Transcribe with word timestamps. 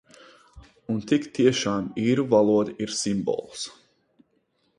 Un 0.93 1.03
tik 1.11 1.27
tiešām 1.39 1.91
īru 2.07 2.25
valoda 2.33 2.75
ir 2.87 2.97
simbols. 3.05 3.69